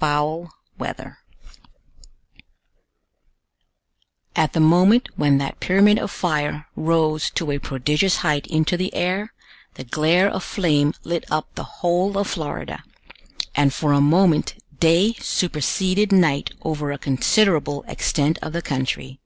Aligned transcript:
FOUL 0.00 0.50
WEATHER 0.78 1.18
At 4.34 4.54
the 4.54 4.60
moment 4.60 5.10
when 5.16 5.36
that 5.36 5.60
pyramid 5.60 5.98
of 5.98 6.10
fire 6.10 6.66
rose 6.74 7.28
to 7.32 7.50
a 7.50 7.58
prodigious 7.58 8.16
height 8.24 8.46
into 8.46 8.78
the 8.78 8.94
air, 8.94 9.34
the 9.74 9.84
glare 9.84 10.30
of 10.30 10.42
flame 10.42 10.94
lit 11.04 11.26
up 11.30 11.54
the 11.56 11.82
whole 11.84 12.16
of 12.16 12.26
Florida; 12.26 12.82
and 13.54 13.74
for 13.74 13.92
a 13.92 14.00
moment 14.00 14.54
day 14.80 15.12
superseded 15.20 16.10
night 16.10 16.54
over 16.62 16.90
a 16.90 16.96
considerable 16.96 17.84
extent 17.86 18.38
of 18.40 18.54
the 18.54 18.62
country. 18.62 19.20